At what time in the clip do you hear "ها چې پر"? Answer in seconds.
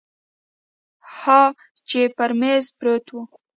1.15-2.29